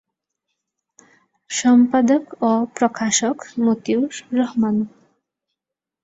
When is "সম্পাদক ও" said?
1.49-2.65